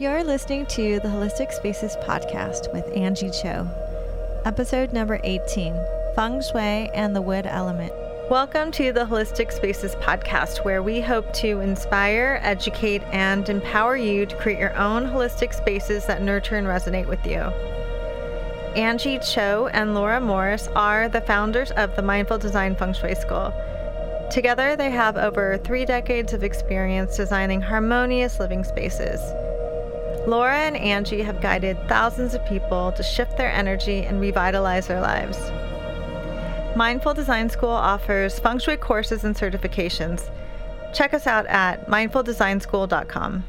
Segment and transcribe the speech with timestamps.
[0.00, 3.70] You're listening to the Holistic Spaces podcast with Anjie Cho,
[4.44, 5.72] episode number 18
[6.16, 7.92] Feng Shui and the Wood Element.
[8.28, 14.26] Welcome to the Holistic Spaces podcast, where we hope to inspire, educate, and empower you
[14.26, 17.52] to create your own holistic spaces that nurture and resonate with you.
[18.74, 23.54] Anjie Cho and Laura Morris are the founders of the Mindful Design Feng Shui School.
[24.28, 29.20] Together, they have over three decades of experience designing harmonious living spaces.
[30.26, 35.00] Laura and Anjie have guided thousands of people to shift their energy and revitalize their
[35.00, 35.38] lives.
[36.76, 40.30] Mindful Design School offers feng shui courses and certifications.
[40.94, 43.44] Check us out at mindfuldesignschool.com.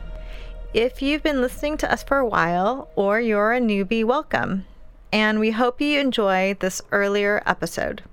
[0.73, 4.66] If you've been listening to us for a while or you're a newbie, welcome.
[5.13, 8.04] And we hope you enjoy this earlier episode.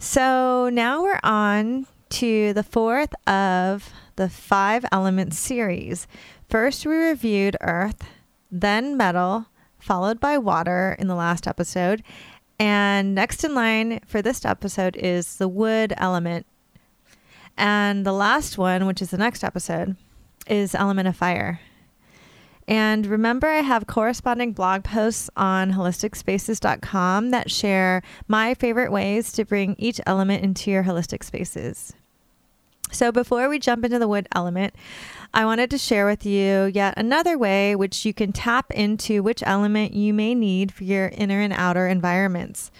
[0.00, 6.06] So now we're on to the fourth of the five elements series.
[6.52, 8.04] First, we reviewed earth,
[8.50, 9.46] then metal,
[9.78, 12.02] followed by water in the last episode.
[12.58, 16.44] And next in line for this episode is the wood element.
[17.56, 19.96] And the last one, which is the next episode,
[20.46, 21.58] is element of fire.
[22.68, 29.46] And remember, I have corresponding blog posts on holisticspaces.com that share my favorite ways to
[29.46, 31.94] bring each element into your holistic spaces.
[32.92, 34.74] So, before we jump into the wood element,
[35.34, 39.42] I wanted to share with you yet another way which you can tap into which
[39.44, 42.70] element you may need for your inner and outer environments.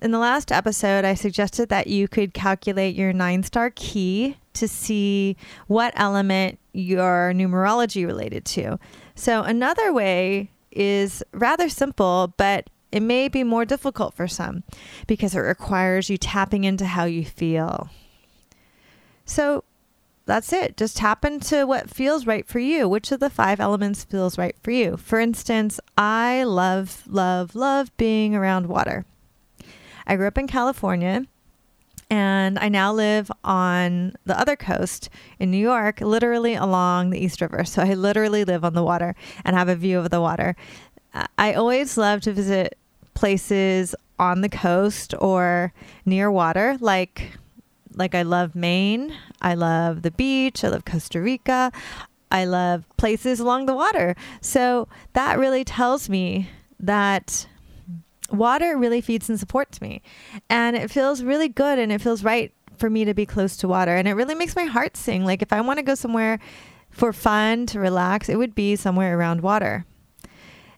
[0.00, 4.66] In the last episode, I suggested that you could calculate your nine star ki to
[4.66, 8.78] see what element your numerology related to.
[9.14, 14.62] So, another way is rather simple, but it may be more difficult for some
[15.06, 17.90] because it requires you tapping into how you feel.
[19.24, 19.64] So,
[20.26, 20.76] that's it.
[20.76, 22.88] Just tap into what feels right for you.
[22.88, 24.96] Which of the five elements feels right for you?
[24.96, 29.04] For instance, I love, love, love being around water.
[30.06, 31.26] I grew up in California
[32.10, 37.40] and I now live on the other coast in New York, literally along the East
[37.40, 37.64] River.
[37.64, 40.56] So I literally live on the water and have a view of the water.
[41.38, 42.78] I always love to visit
[43.14, 45.72] places on the coast or
[46.04, 47.38] near water, like
[47.94, 49.14] like I love Maine.
[49.40, 50.64] I love the beach.
[50.64, 51.72] I love Costa Rica.
[52.30, 54.16] I love places along the water.
[54.40, 56.50] So that really tells me
[56.80, 57.46] that
[58.30, 60.02] water really feeds and supports me.
[60.50, 63.68] And it feels really good and it feels right for me to be close to
[63.68, 63.94] water.
[63.94, 65.24] And it really makes my heart sing.
[65.24, 66.38] Like if I want to go somewhere
[66.90, 69.84] for fun, to relax, it would be somewhere around water.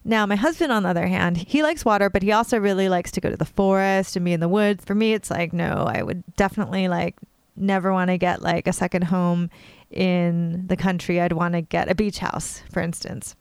[0.06, 3.10] Now, my husband, on the other hand, he likes water, but he also really likes
[3.10, 4.84] to go to the forest and be in the woods.
[4.84, 7.16] For me, it's like, no, I would definitely like
[7.56, 9.50] never want to get like a second home
[9.90, 11.20] in the country.
[11.20, 13.34] I'd want to get a beach house, for instance.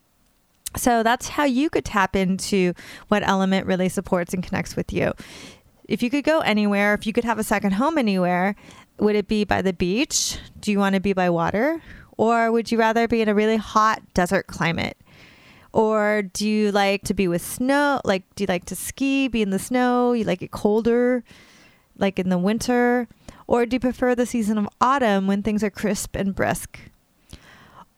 [0.75, 2.73] So that's how you could tap into
[3.09, 5.13] what element really supports and connects with you.
[5.87, 8.55] If you could go anywhere, if you could have a second home anywhere,
[8.97, 10.39] would it be by the beach?
[10.59, 11.79] Do you want to be by water?
[12.17, 14.97] Or would you rather be in a really hot desert climate?
[15.75, 17.99] Or do you like to be with snow?
[18.05, 20.13] Like, do you like to ski, be in the snow?
[20.13, 21.21] You like it colder,
[21.97, 23.09] like in the winter?
[23.45, 26.79] Or do you prefer the season of autumn when things are crisp and brisk?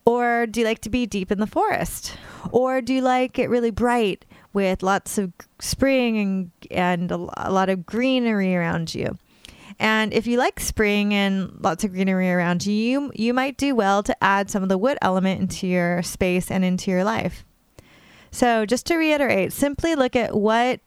[0.06, 2.18] Or do you like to be deep in the forest?
[2.52, 7.52] Or do you like it really bright with lots of spring and, and a, a
[7.52, 9.20] lot of greenery around you?
[9.78, 13.76] And if you like spring and lots of greenery around you, you, you might do
[13.76, 17.44] well to add some of the wood element into your space and into your life.
[18.38, 20.80] So, just to reiterate, simply look at what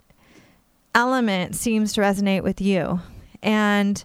[0.94, 3.00] element seems to resonate with you.
[3.42, 4.04] And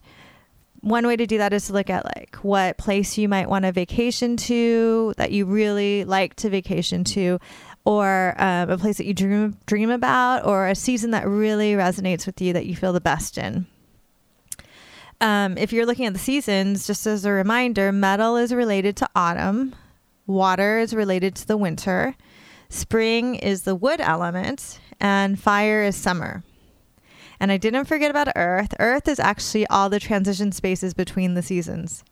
[0.82, 3.66] one way to do that is to look at like what place you might want
[3.66, 7.40] to vacation to that you really like to vacation to
[7.86, 12.26] or um, a place that you dream dream about or a season that really resonates
[12.26, 13.68] with you that you feel the best in
[15.22, 19.08] um, if you're looking at the seasons just as a reminder metal is related to
[19.16, 19.76] autumn
[20.26, 22.16] water is related to the winter
[22.70, 26.44] Spring is the wood element, and fire is summer.
[27.40, 28.74] And I didn't forget about Earth.
[28.80, 32.04] Earth is actually all the transition spaces between the seasons.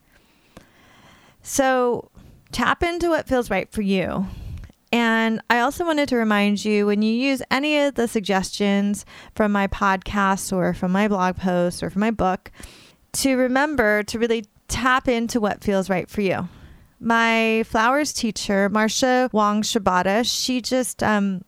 [1.42, 2.10] So
[2.52, 4.28] tap into what feels right for you.
[4.92, 9.52] And I also wanted to remind you when you use any of the suggestions from
[9.52, 12.52] my podcast or from my blog post or from my book,
[13.14, 16.48] to remember to really tap into what feels right for you
[17.04, 21.44] my flowers teacher, Marcia Wong Shibata, she just um,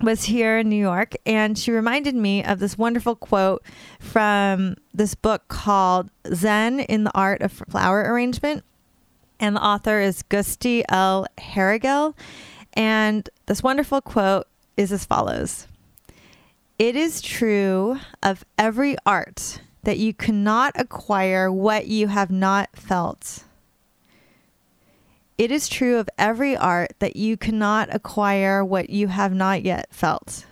[0.00, 3.62] was here in New York and she reminded me of this wonderful quote
[3.98, 8.64] from this book called Zen in the Art of Flower Arrangement.
[9.40, 11.26] And the author is Gustie L.
[11.38, 12.14] Herrigel.
[12.72, 14.46] And this wonderful quote
[14.76, 15.66] is as follows
[16.78, 23.44] It is true of every art that you cannot acquire what you have not felt.
[25.38, 29.88] It is true of every art that you cannot acquire what you have not yet
[29.90, 30.46] felt.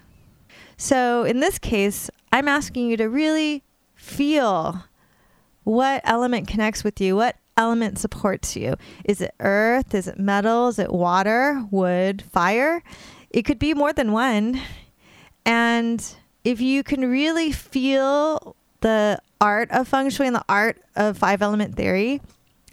[0.77, 3.63] So, in this case, I'm asking you to really
[3.95, 4.85] feel
[5.63, 8.77] what element connects with you, what element supports you.
[9.05, 9.95] Is it earth?
[9.95, 10.69] Is it metal?
[10.69, 12.83] Is it water, wood, fire?
[13.31, 14.61] It could be more than one.
[15.47, 16.05] And
[16.45, 21.41] if you can really feel the art of feng shui and the art of five
[21.41, 22.21] element theory,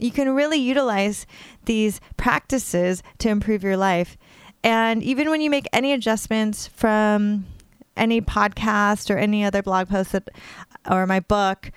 [0.01, 1.25] you can really utilize
[1.65, 4.17] these practices to improve your life.
[4.63, 7.45] And even when you make any adjustments from
[7.97, 10.29] any podcast or any other blog post that,
[10.89, 11.71] or my book,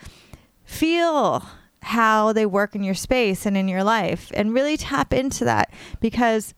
[0.65, 1.45] feel
[1.83, 5.71] how they work in your space and in your life and really tap into that
[6.01, 6.55] because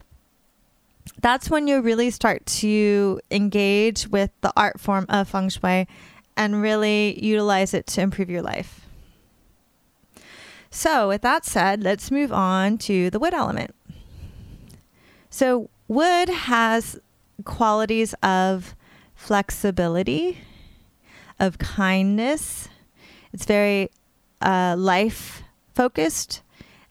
[1.21, 5.87] that's when you really start to engage with the art form of feng shui
[6.37, 8.86] and really utilize it to improve your life.
[10.77, 13.73] So, with that said, let's move on to the wood element.
[15.31, 16.99] So, wood has
[17.45, 18.75] qualities of
[19.15, 20.37] flexibility,
[21.39, 22.69] of kindness.
[23.33, 23.89] It's very
[24.39, 25.41] uh, life
[25.73, 26.43] focused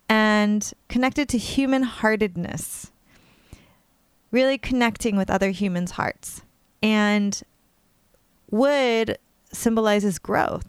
[0.09, 2.91] and connected to human heartedness,
[4.33, 6.43] really connecting with other humans' hearts.
[6.83, 7.41] And
[8.51, 9.17] wood
[9.53, 10.67] symbolizes growth.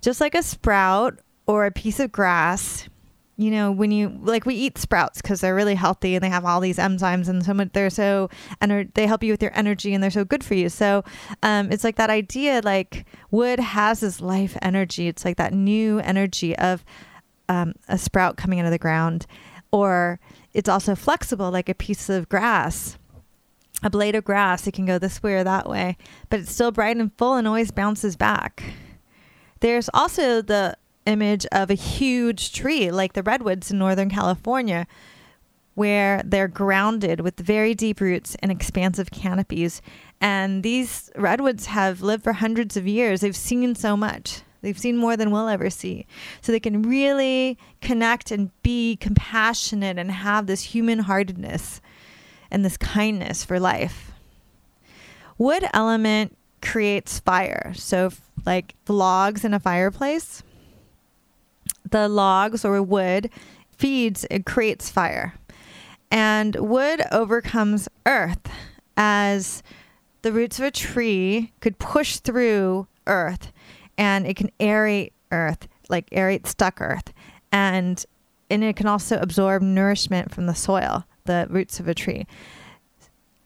[0.00, 2.88] Just like a sprout or a piece of grass
[3.38, 6.46] you know, when you like we eat sprouts because they're really healthy and they have
[6.46, 8.30] all these enzymes and so much, they're so
[8.62, 10.70] and they help you with your energy and they're so good for you.
[10.70, 11.04] So
[11.42, 15.06] um, it's like that idea like wood has this life energy.
[15.06, 16.82] It's like that new energy of
[17.50, 19.26] um, a sprout coming out of the ground,
[19.70, 20.18] or
[20.54, 22.98] it's also flexible like a piece of grass.
[23.82, 25.98] A blade of grass, it can go this way or that way,
[26.30, 28.62] but it's still bright and full and always bounces back.
[29.60, 34.86] There's also the image of a huge tree like the redwoods in Northern California,
[35.74, 39.82] where they're grounded with very deep roots and expansive canopies.
[40.20, 43.20] And these redwoods have lived for hundreds of years.
[43.20, 44.42] They've seen so much.
[44.62, 46.06] They've seen more than we'll ever see.
[46.40, 51.80] So they can really connect and be compassionate and have this human heartedness
[52.50, 54.12] and this kindness for life.
[55.38, 57.72] Wood element creates fire.
[57.76, 58.10] So,
[58.44, 60.42] like the logs in a fireplace,
[61.90, 63.30] the logs or wood
[63.76, 65.34] feeds, it creates fire.
[66.10, 68.48] And wood overcomes earth
[68.96, 69.62] as
[70.22, 73.52] the roots of a tree could push through earth
[73.98, 77.12] and it can aerate earth, like aerate stuck earth.
[77.52, 78.04] And
[78.48, 82.26] and it can also absorb nourishment from the soil, the roots of a tree.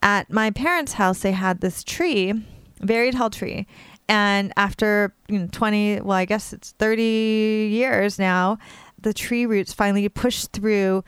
[0.02, 2.34] At my parents' house, they had this tree,
[2.80, 3.66] very tall tree,
[4.10, 8.58] and after you know, 20, well, I guess it's 30 years now,
[9.00, 11.04] the tree roots finally pushed through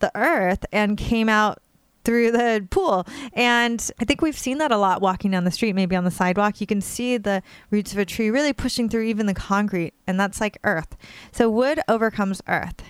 [0.00, 1.62] the earth and came out
[2.04, 3.06] through the pool.
[3.34, 6.10] And I think we've seen that a lot walking down the street, maybe on the
[6.10, 6.60] sidewalk.
[6.60, 10.18] You can see the roots of a tree really pushing through even the concrete, and
[10.18, 10.96] that's like earth.
[11.30, 12.82] So wood overcomes earth.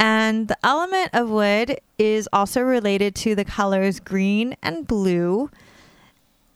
[0.00, 5.48] And the element of wood is also related to the colors green and blue.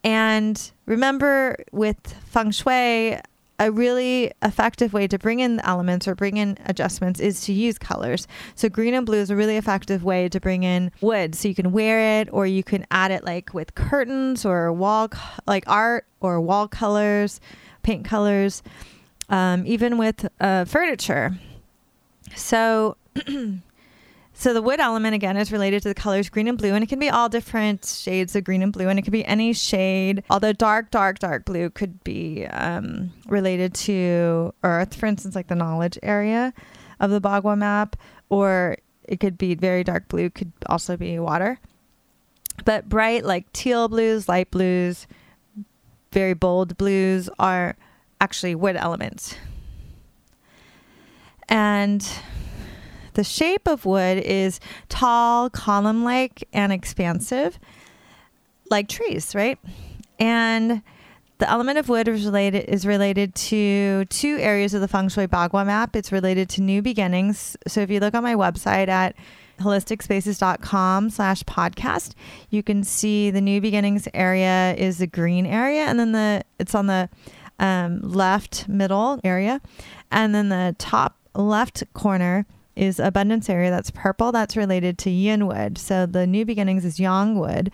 [0.04, 3.18] And remember, with feng shui,
[3.58, 7.76] a really effective way to bring in elements or bring in adjustments is to use
[7.78, 8.28] colors.
[8.54, 11.34] So green and blue is a really effective way to bring in wood.
[11.34, 15.10] So you can wear it or you can add it like with curtains or wall
[15.46, 17.40] like art or wall colors,
[17.82, 18.62] paint colors,
[19.28, 21.36] um, even with uh, furniture.
[22.36, 22.96] So
[24.38, 26.86] So the wood element again is related to the colors green and blue, and it
[26.86, 30.22] can be all different shades of green and blue, and it could be any shade.
[30.30, 35.56] Although dark, dark, dark blue could be um, related to earth, for instance, like the
[35.56, 36.54] knowledge area
[37.00, 37.96] of the Bagua map,
[38.28, 41.58] or it could be very dark blue, could also be water.
[42.64, 45.08] But bright, like teal blues, light blues,
[46.12, 47.74] very bold blues are
[48.20, 49.34] actually wood elements.
[51.48, 52.08] And
[53.18, 57.58] the shape of wood is tall, column like, and expansive,
[58.70, 59.58] like trees, right?
[60.20, 60.82] And
[61.38, 65.26] the element of wood is related is related to two areas of the feng shui
[65.26, 65.96] bagua map.
[65.96, 67.56] It's related to new beginnings.
[67.66, 69.16] So if you look on my website at
[69.58, 72.14] holisticspaces.com slash podcast
[72.48, 76.76] you can see the new beginnings area is the green area and then the it's
[76.76, 77.08] on the
[77.58, 79.60] um, left middle area
[80.12, 82.46] and then the top left corner
[82.78, 85.76] is abundance area that's purple that's related to yin wood.
[85.78, 87.72] So the new beginnings is yang wood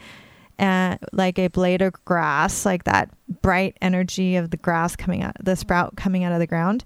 [0.58, 3.10] and like a blade of grass like that
[3.42, 6.84] bright energy of the grass coming out the sprout coming out of the ground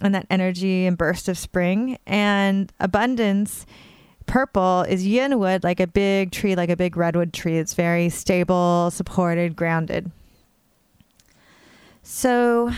[0.00, 1.98] and that energy and burst of spring.
[2.06, 3.66] And abundance
[4.26, 7.58] purple is yin wood like a big tree like a big redwood tree.
[7.58, 10.10] It's very stable supported grounded.
[12.02, 12.72] So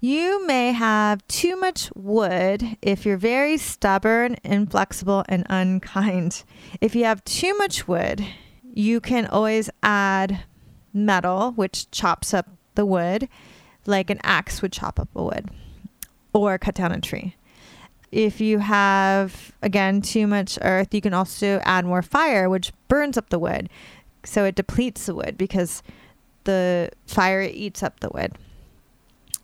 [0.00, 6.42] you may have too much wood if you're very stubborn, inflexible, and unkind.
[6.80, 8.24] If you have too much wood,
[8.72, 10.44] you can always add
[10.94, 13.28] metal, which chops up the wood,
[13.84, 15.50] like an axe would chop up a wood,
[16.32, 17.36] or cut down a tree.
[18.10, 23.18] If you have, again, too much earth, you can also add more fire, which burns
[23.18, 23.68] up the wood.
[24.24, 25.82] So it depletes the wood because
[26.44, 28.32] the fire eats up the wood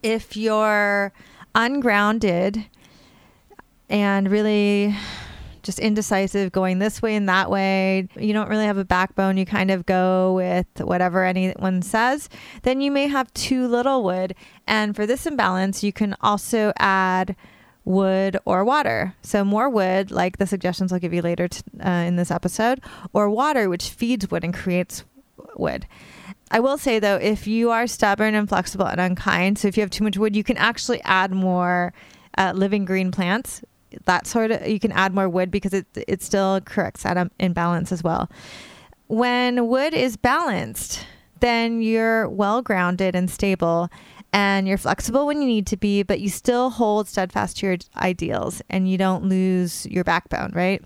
[0.03, 1.13] if you're
[1.55, 2.67] ungrounded
[3.89, 4.95] and really
[5.63, 9.45] just indecisive going this way and that way you don't really have a backbone you
[9.45, 12.29] kind of go with whatever anyone says
[12.63, 14.35] then you may have too little wood.
[14.67, 17.35] And for this imbalance you can also add
[17.85, 19.15] wood or water.
[19.23, 22.81] So more wood like the suggestions i'll give you later t- uh, in this episode
[23.13, 25.05] or water which feeds wood and creates
[25.57, 25.87] wood
[26.51, 29.83] I will say though, if you are stubborn and flexible and unkind, so if you
[29.83, 31.93] have too much wood, you can actually add more
[32.39, 33.63] uh, living green plants.
[34.05, 37.93] That sort of you can add more wood because it it still corrects that imbalance
[37.93, 38.31] as well.
[39.09, 41.07] When wood is balanced,
[41.41, 43.89] then you're well grounded and stable
[44.33, 47.77] and you're flexible when you need to be, but you still hold steadfast to your
[47.97, 50.83] ideals and you don't lose your backbone, right?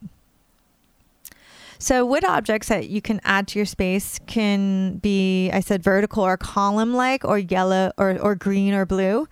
[1.82, 6.22] So wood objects that you can add to your space can be, I said, vertical
[6.22, 9.26] or column like, or yellow or, or green or blue.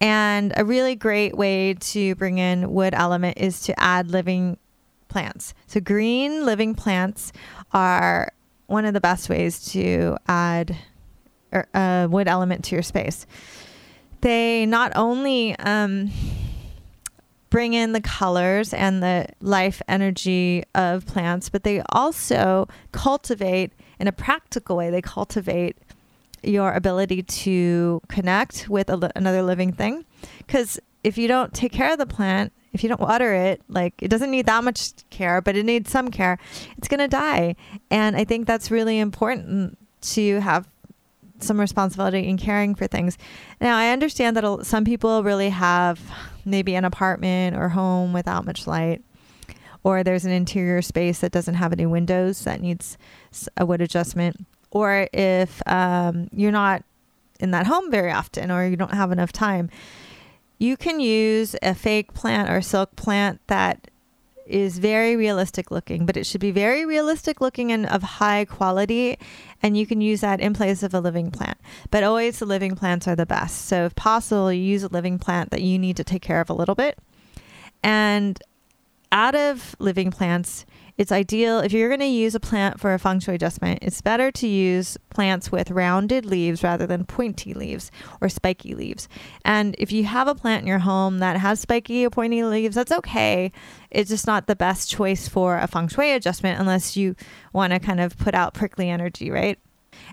[0.00, 4.58] And a really great way to bring in wood element is to add living
[5.08, 5.54] plants.
[5.68, 7.32] So green living plants
[7.72, 8.32] are
[8.66, 10.76] one of the best ways to add
[11.52, 13.28] a wood element to your space.
[14.22, 16.10] They not only um,
[17.56, 24.06] bring in the colors and the life energy of plants, but they also cultivate in
[24.06, 25.74] a practical way, they cultivate
[26.42, 30.04] your ability to connect with li- another living thing.
[30.36, 33.94] Because if you don't take care of the plant, if you don't water it, like
[34.02, 36.38] it doesn't need that much care, but it needs some care,
[36.76, 37.56] it's going to die.
[37.90, 39.78] And I think that's really important
[40.12, 40.68] to have
[41.38, 43.16] some responsibility in caring for things.
[43.62, 45.98] Now, I understand that some people really have
[46.46, 49.02] maybe an apartment or home without much light,
[49.84, 52.96] or there's an interior space that doesn't have any windows that needs
[53.56, 56.82] a wood adjustment, or if um, you're not
[57.40, 59.68] in that home very often or you don't have enough time,
[60.58, 63.90] you can use a fake plant or silk plant that
[64.46, 69.18] is very realistic looking, but it should be very realistic looking and of high quality.
[69.62, 71.58] And you can use that in place of a living plant.
[71.90, 73.66] But always the living plants are the best.
[73.66, 76.50] So if possible, you use a living plant that you need to take care of
[76.50, 76.98] a little bit.
[77.82, 78.40] And
[79.12, 80.66] out of living plants,
[80.98, 84.00] it's ideal if you're going to use a plant for a feng shui adjustment, it's
[84.00, 89.08] better to use plants with rounded leaves rather than pointy leaves or spiky leaves.
[89.44, 92.76] And if you have a plant in your home that has spiky or pointy leaves,
[92.76, 93.52] that's okay.
[93.90, 97.14] It's just not the best choice for a feng shui adjustment unless you
[97.52, 99.58] want to kind of put out prickly energy, right?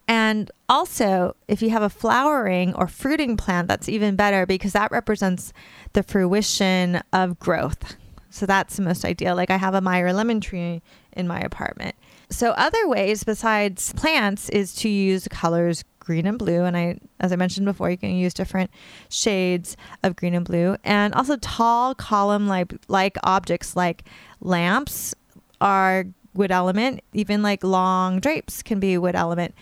[0.08, 4.92] And also, if you have a flowering or fruiting plant, that's even better because that
[4.92, 5.54] represents
[5.94, 7.96] the fruition of growth.
[8.34, 9.36] So that's the most ideal.
[9.36, 10.82] Like I have a Meyer lemon tree
[11.16, 11.94] in my apartment.
[12.32, 16.64] So other ways besides plants is to use colors green and blue.
[16.64, 18.72] And I as I mentioned before you can use different
[19.08, 20.78] shades of green and blue.
[20.84, 24.04] And also tall column like like objects like
[24.42, 25.14] lamps
[25.62, 27.02] are wood element.
[27.14, 29.54] Even like long drapes can be wood element.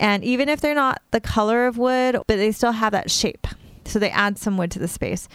[0.00, 3.46] And even if they're not the color of wood but they still have that shape.
[3.84, 5.28] So they add some wood to the space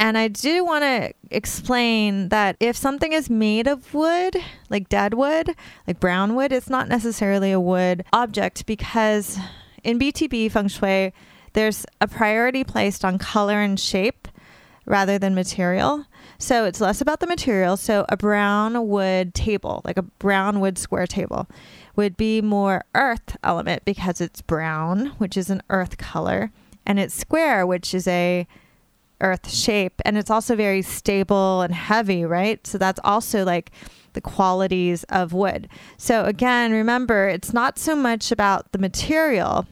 [0.00, 4.36] and I do want to explain that if something is made of wood,
[4.68, 5.54] like dead wood,
[5.86, 9.38] like brown wood, it's not necessarily a wood object because
[9.82, 11.12] in BTB feng shui,
[11.52, 14.26] there's a priority placed on color and shape
[14.86, 16.04] rather than material.
[16.38, 17.76] So it's less about the material.
[17.76, 21.48] So a brown wood table, like a brown wood square table,
[21.96, 26.50] would be more earth element because it's brown, which is an earth color,
[26.84, 28.46] and it's square, which is a
[29.24, 33.70] earth shape and it's also very stable and heavy right so that's also like
[34.12, 39.66] the qualities of wood so again remember it's not so much about the material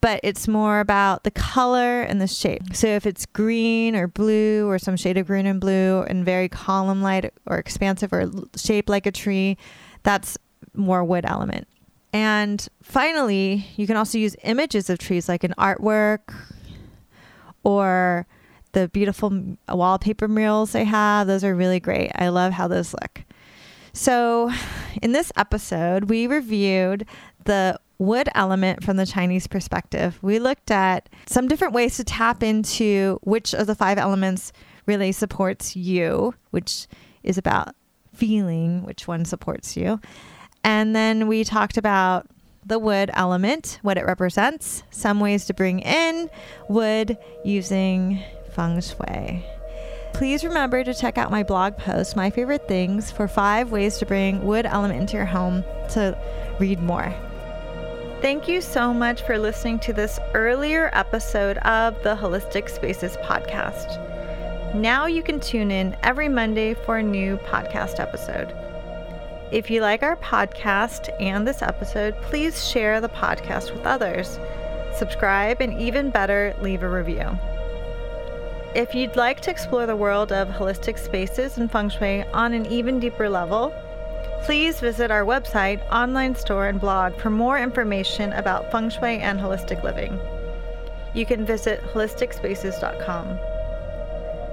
[0.00, 2.76] but it's more about the color and the shape.
[2.76, 6.48] So if it's green or blue or some shade of green and blue and very
[6.48, 9.56] column light or expansive or shaped like a tree,
[10.04, 10.38] that's
[10.74, 11.66] more wood element.
[12.12, 16.34] And finally, you can also use images of trees like an artwork
[17.64, 18.28] or
[18.76, 19.32] the beautiful
[19.70, 21.26] uh, wallpaper murals they have.
[21.26, 22.12] Those are really great.
[22.14, 23.24] I love how those look.
[23.94, 24.52] So,
[25.00, 27.06] in this episode, we reviewed
[27.44, 30.18] the wood element from the Chinese perspective.
[30.20, 34.52] We looked at some different ways to tap into which of the five elements
[34.84, 36.86] really supports you, which
[37.22, 37.74] is about
[38.12, 40.02] feeling which one supports you.
[40.64, 42.26] And then we talked about
[42.66, 46.28] the wood element, what it represents, some ways to bring in
[46.68, 48.22] wood using
[48.56, 49.44] feng shui.
[50.14, 54.06] Please remember to check out my blog post, My Favorite Things, for five ways to
[54.06, 56.16] bring wood element into your home to
[56.58, 57.14] read more.
[58.22, 64.02] Thank you so much for listening to this earlier episode of the Holistic Spaces podcast.
[64.74, 68.56] Now you can tune in every Monday for a new podcast episode.
[69.52, 74.40] If you like our podcast and this episode, please share the podcast with others.
[74.96, 77.38] Subscribe and even better, leave a review.
[78.76, 82.66] If you'd like to explore the world of holistic spaces and feng shui on an
[82.66, 83.72] even deeper level,
[84.46, 89.40] Please visit our website, online store, and blog for more information about feng shui and
[89.40, 90.20] holistic living.
[91.14, 93.38] You can visit holisticspaces.com.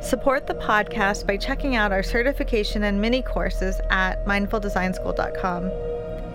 [0.02, 5.72] Support the podcast by checking out our certification and mini courses at mindfuldesignschool.com.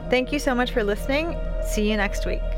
[0.09, 1.37] Thank you so much for listening.
[1.67, 2.58] See you next week.